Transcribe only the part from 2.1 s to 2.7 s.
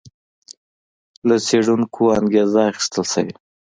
انګېزه